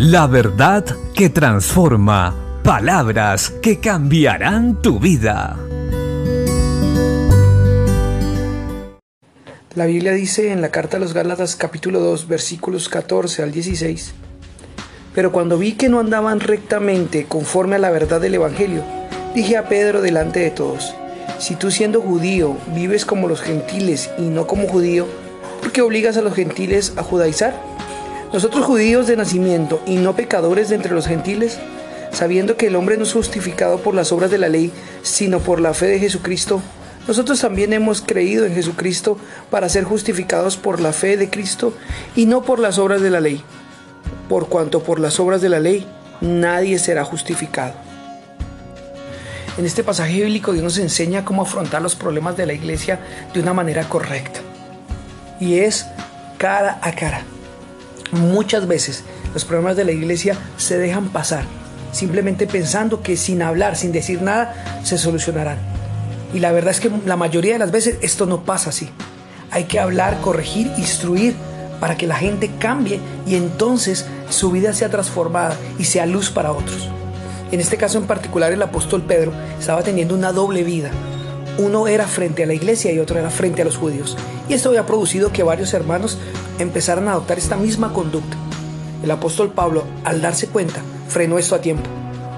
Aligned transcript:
La 0.00 0.26
verdad 0.26 0.84
que 1.14 1.28
transforma. 1.28 2.34
Palabras 2.64 3.50
que 3.62 3.78
cambiarán 3.78 4.82
tu 4.82 4.98
vida. 4.98 5.56
La 9.76 9.86
Biblia 9.86 10.10
dice 10.10 10.50
en 10.50 10.62
la 10.62 10.72
carta 10.72 10.96
a 10.96 11.00
los 11.00 11.14
Gálatas 11.14 11.54
capítulo 11.54 12.00
2 12.00 12.26
versículos 12.26 12.88
14 12.88 13.44
al 13.44 13.52
16, 13.52 14.14
Pero 15.14 15.30
cuando 15.30 15.58
vi 15.58 15.74
que 15.74 15.88
no 15.88 16.00
andaban 16.00 16.40
rectamente 16.40 17.26
conforme 17.26 17.76
a 17.76 17.78
la 17.78 17.90
verdad 17.90 18.20
del 18.20 18.34
Evangelio, 18.34 18.82
dije 19.32 19.56
a 19.56 19.68
Pedro 19.68 20.02
delante 20.02 20.40
de 20.40 20.50
todos, 20.50 20.92
si 21.38 21.54
tú 21.54 21.70
siendo 21.70 22.00
judío 22.00 22.56
vives 22.74 23.04
como 23.04 23.28
los 23.28 23.42
gentiles 23.42 24.10
y 24.18 24.22
no 24.22 24.48
como 24.48 24.66
judío, 24.66 25.06
¿por 25.60 25.70
qué 25.70 25.82
obligas 25.82 26.16
a 26.16 26.22
los 26.22 26.34
gentiles 26.34 26.94
a 26.96 27.04
judaizar? 27.04 27.73
Nosotros 28.34 28.64
judíos 28.64 29.06
de 29.06 29.16
nacimiento 29.16 29.80
y 29.86 29.94
no 29.94 30.16
pecadores 30.16 30.68
de 30.68 30.74
entre 30.74 30.92
los 30.92 31.06
gentiles, 31.06 31.60
sabiendo 32.10 32.56
que 32.56 32.66
el 32.66 32.74
hombre 32.74 32.96
no 32.96 33.04
es 33.04 33.12
justificado 33.12 33.78
por 33.78 33.94
las 33.94 34.10
obras 34.10 34.28
de 34.28 34.38
la 34.38 34.48
ley, 34.48 34.72
sino 35.04 35.38
por 35.38 35.60
la 35.60 35.72
fe 35.72 35.86
de 35.86 36.00
Jesucristo, 36.00 36.60
nosotros 37.06 37.40
también 37.40 37.72
hemos 37.72 38.02
creído 38.02 38.44
en 38.44 38.52
Jesucristo 38.52 39.18
para 39.50 39.68
ser 39.68 39.84
justificados 39.84 40.56
por 40.56 40.80
la 40.80 40.92
fe 40.92 41.16
de 41.16 41.30
Cristo 41.30 41.74
y 42.16 42.26
no 42.26 42.42
por 42.42 42.58
las 42.58 42.78
obras 42.78 43.02
de 43.02 43.10
la 43.10 43.20
ley, 43.20 43.40
por 44.28 44.48
cuanto 44.48 44.82
por 44.82 44.98
las 44.98 45.20
obras 45.20 45.40
de 45.40 45.50
la 45.50 45.60
ley 45.60 45.86
nadie 46.20 46.80
será 46.80 47.04
justificado. 47.04 47.74
En 49.56 49.64
este 49.64 49.84
pasaje 49.84 50.12
bíblico 50.12 50.52
Dios 50.52 50.64
nos 50.64 50.78
enseña 50.78 51.24
cómo 51.24 51.42
afrontar 51.42 51.82
los 51.82 51.94
problemas 51.94 52.36
de 52.36 52.46
la 52.46 52.52
iglesia 52.52 52.98
de 53.32 53.38
una 53.38 53.52
manera 53.54 53.88
correcta. 53.88 54.40
Y 55.38 55.60
es 55.60 55.86
cara 56.36 56.80
a 56.82 56.90
cara. 56.90 57.24
Muchas 58.14 58.68
veces 58.68 59.02
los 59.32 59.44
problemas 59.44 59.76
de 59.76 59.84
la 59.84 59.92
iglesia 59.92 60.36
se 60.56 60.78
dejan 60.78 61.08
pasar, 61.08 61.44
simplemente 61.90 62.46
pensando 62.46 63.02
que 63.02 63.16
sin 63.16 63.42
hablar, 63.42 63.76
sin 63.76 63.90
decir 63.90 64.22
nada, 64.22 64.80
se 64.84 64.98
solucionarán. 64.98 65.58
Y 66.32 66.38
la 66.38 66.52
verdad 66.52 66.70
es 66.70 66.80
que 66.80 66.90
la 67.06 67.16
mayoría 67.16 67.54
de 67.54 67.58
las 67.58 67.72
veces 67.72 67.96
esto 68.02 68.26
no 68.26 68.44
pasa 68.44 68.70
así. 68.70 68.88
Hay 69.50 69.64
que 69.64 69.80
hablar, 69.80 70.20
corregir, 70.20 70.70
instruir 70.76 71.34
para 71.80 71.96
que 71.96 72.06
la 72.06 72.16
gente 72.16 72.50
cambie 72.58 73.00
y 73.26 73.34
entonces 73.34 74.06
su 74.30 74.50
vida 74.50 74.72
sea 74.72 74.90
transformada 74.90 75.56
y 75.78 75.84
sea 75.84 76.06
luz 76.06 76.30
para 76.30 76.52
otros. 76.52 76.88
En 77.52 77.60
este 77.60 77.76
caso 77.76 77.98
en 77.98 78.06
particular 78.06 78.52
el 78.52 78.62
apóstol 78.62 79.02
Pedro 79.02 79.32
estaba 79.58 79.82
teniendo 79.82 80.14
una 80.14 80.32
doble 80.32 80.64
vida. 80.64 80.90
Uno 81.58 81.86
era 81.86 82.06
frente 82.06 82.42
a 82.42 82.46
la 82.46 82.54
iglesia 82.54 82.90
y 82.92 82.98
otro 82.98 83.18
era 83.18 83.30
frente 83.30 83.62
a 83.62 83.64
los 83.64 83.76
judíos. 83.76 84.16
Y 84.48 84.54
esto 84.54 84.70
había 84.70 84.86
producido 84.86 85.32
que 85.32 85.42
varios 85.42 85.72
hermanos 85.72 86.18
empezaran 86.58 87.08
a 87.08 87.12
adoptar 87.12 87.38
esta 87.38 87.56
misma 87.56 87.92
conducta. 87.92 88.36
El 89.02 89.10
apóstol 89.10 89.52
Pablo, 89.52 89.84
al 90.04 90.22
darse 90.22 90.48
cuenta, 90.48 90.80
frenó 91.08 91.38
esto 91.38 91.54
a 91.54 91.60
tiempo, 91.60 91.88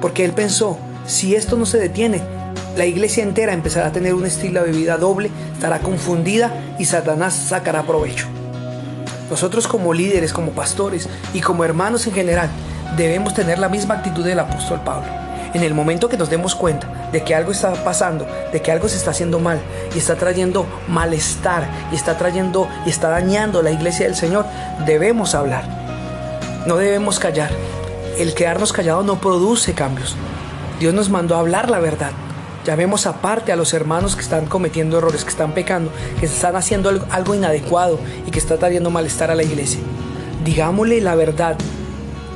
porque 0.00 0.24
él 0.24 0.32
pensó, 0.32 0.78
si 1.06 1.34
esto 1.34 1.56
no 1.56 1.66
se 1.66 1.78
detiene, 1.78 2.20
la 2.76 2.86
iglesia 2.86 3.22
entera 3.22 3.52
empezará 3.52 3.88
a 3.88 3.92
tener 3.92 4.14
un 4.14 4.26
estilo 4.26 4.62
de 4.62 4.72
vida 4.72 4.96
doble, 4.98 5.30
estará 5.54 5.80
confundida 5.80 6.52
y 6.78 6.84
Satanás 6.84 7.34
sacará 7.34 7.82
provecho. 7.84 8.26
Nosotros 9.30 9.68
como 9.68 9.92
líderes, 9.92 10.32
como 10.32 10.52
pastores 10.52 11.08
y 11.34 11.40
como 11.40 11.64
hermanos 11.64 12.06
en 12.06 12.14
general, 12.14 12.48
debemos 12.96 13.34
tener 13.34 13.58
la 13.58 13.68
misma 13.68 13.94
actitud 13.94 14.24
del 14.24 14.40
apóstol 14.40 14.80
Pablo. 14.84 15.27
En 15.54 15.62
el 15.62 15.72
momento 15.72 16.08
que 16.08 16.18
nos 16.18 16.28
demos 16.28 16.54
cuenta 16.54 17.08
de 17.10 17.24
que 17.24 17.34
algo 17.34 17.52
está 17.52 17.72
pasando, 17.84 18.26
de 18.52 18.60
que 18.60 18.70
algo 18.70 18.88
se 18.88 18.96
está 18.96 19.12
haciendo 19.12 19.38
mal 19.38 19.60
y 19.94 19.98
está 19.98 20.16
trayendo 20.16 20.66
malestar 20.88 21.66
y 21.90 21.94
está 21.94 22.18
trayendo 22.18 22.68
y 22.84 22.90
está 22.90 23.08
dañando 23.08 23.62
la 23.62 23.70
iglesia 23.70 24.06
del 24.06 24.14
Señor, 24.14 24.44
debemos 24.84 25.34
hablar. 25.34 25.64
No 26.66 26.76
debemos 26.76 27.18
callar. 27.18 27.50
El 28.18 28.34
quedarnos 28.34 28.72
callados 28.72 29.06
no 29.06 29.20
produce 29.20 29.72
cambios. 29.72 30.16
Dios 30.78 30.92
nos 30.92 31.08
mandó 31.08 31.36
hablar 31.36 31.70
la 31.70 31.78
verdad. 31.78 32.10
Llamemos 32.66 33.06
aparte 33.06 33.50
a 33.50 33.56
los 33.56 33.72
hermanos 33.72 34.14
que 34.14 34.20
están 34.20 34.44
cometiendo 34.44 34.98
errores, 34.98 35.24
que 35.24 35.30
están 35.30 35.52
pecando, 35.52 35.90
que 36.20 36.26
están 36.26 36.56
haciendo 36.56 36.90
algo 37.10 37.34
inadecuado 37.34 37.98
y 38.26 38.30
que 38.30 38.38
está 38.38 38.58
trayendo 38.58 38.90
malestar 38.90 39.30
a 39.30 39.34
la 39.34 39.44
iglesia. 39.44 39.80
Digámosle 40.44 41.00
la 41.00 41.14
verdad. 41.14 41.56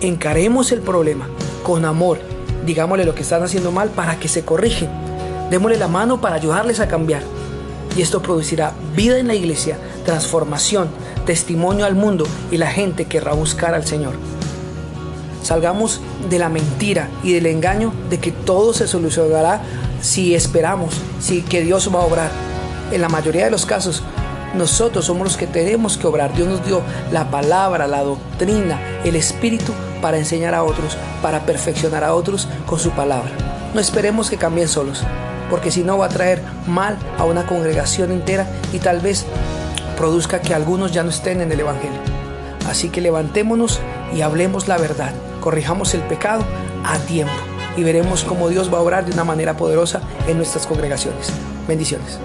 Encaremos 0.00 0.72
el 0.72 0.80
problema 0.80 1.28
con 1.62 1.84
amor 1.84 2.18
digámosle 2.64 3.04
lo 3.04 3.14
que 3.14 3.22
están 3.22 3.42
haciendo 3.42 3.72
mal 3.72 3.90
para 3.90 4.18
que 4.18 4.28
se 4.28 4.44
corrigen. 4.44 4.88
Démosle 5.50 5.76
la 5.76 5.88
mano 5.88 6.20
para 6.20 6.36
ayudarles 6.36 6.80
a 6.80 6.88
cambiar. 6.88 7.22
Y 7.96 8.02
esto 8.02 8.22
producirá 8.22 8.72
vida 8.96 9.18
en 9.18 9.26
la 9.26 9.34
iglesia, 9.34 9.76
transformación, 10.04 10.88
testimonio 11.26 11.84
al 11.84 11.94
mundo 11.94 12.26
y 12.50 12.56
la 12.56 12.70
gente 12.70 13.04
querrá 13.04 13.32
buscar 13.32 13.74
al 13.74 13.86
Señor. 13.86 14.14
Salgamos 15.42 16.00
de 16.30 16.38
la 16.38 16.48
mentira 16.48 17.08
y 17.22 17.32
del 17.32 17.46
engaño 17.46 17.92
de 18.08 18.18
que 18.18 18.30
todo 18.30 18.72
se 18.72 18.86
solucionará 18.86 19.60
si 20.00 20.34
esperamos, 20.34 20.94
si 21.20 21.42
que 21.42 21.62
Dios 21.62 21.90
va 21.94 22.00
a 22.00 22.06
obrar. 22.06 22.30
En 22.92 23.00
la 23.00 23.08
mayoría 23.08 23.44
de 23.44 23.50
los 23.50 23.66
casos, 23.66 24.02
nosotros 24.54 25.04
somos 25.04 25.24
los 25.24 25.36
que 25.36 25.46
tenemos 25.46 25.96
que 25.96 26.06
obrar. 26.06 26.34
Dios 26.34 26.48
nos 26.48 26.64
dio 26.64 26.82
la 27.10 27.30
palabra, 27.30 27.86
la 27.86 28.02
doctrina, 28.02 28.80
el 29.04 29.16
espíritu 29.16 29.72
para 30.00 30.18
enseñar 30.18 30.54
a 30.54 30.64
otros, 30.64 30.96
para 31.22 31.46
perfeccionar 31.46 32.04
a 32.04 32.14
otros 32.14 32.48
con 32.66 32.78
su 32.78 32.90
palabra. 32.90 33.30
No 33.74 33.80
esperemos 33.80 34.28
que 34.28 34.36
cambien 34.36 34.68
solos, 34.68 35.02
porque 35.48 35.70
si 35.70 35.82
no 35.82 35.98
va 35.98 36.06
a 36.06 36.10
traer 36.10 36.42
mal 36.66 36.98
a 37.18 37.24
una 37.24 37.46
congregación 37.46 38.10
entera 38.10 38.46
y 38.72 38.78
tal 38.78 39.00
vez 39.00 39.24
produzca 39.96 40.40
que 40.40 40.54
algunos 40.54 40.92
ya 40.92 41.02
no 41.02 41.10
estén 41.10 41.40
en 41.40 41.52
el 41.52 41.60
Evangelio. 41.60 41.98
Así 42.68 42.90
que 42.90 43.00
levantémonos 43.00 43.80
y 44.14 44.20
hablemos 44.20 44.68
la 44.68 44.78
verdad, 44.78 45.12
corrijamos 45.40 45.94
el 45.94 46.00
pecado 46.02 46.44
a 46.84 46.98
tiempo 46.98 47.32
y 47.76 47.82
veremos 47.82 48.24
cómo 48.24 48.48
Dios 48.48 48.72
va 48.72 48.78
a 48.78 48.82
obrar 48.82 49.04
de 49.04 49.12
una 49.12 49.24
manera 49.24 49.56
poderosa 49.56 50.00
en 50.26 50.36
nuestras 50.36 50.66
congregaciones. 50.66 51.30
Bendiciones. 51.66 52.18